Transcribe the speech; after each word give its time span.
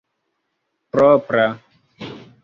propra 0.91 1.45